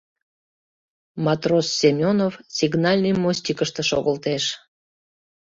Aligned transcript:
Матрос 1.25 1.67
Семёнов 1.79 2.33
сигнальный 2.57 3.15
мостикыште 3.23 3.81
шогылтеш. 3.89 4.43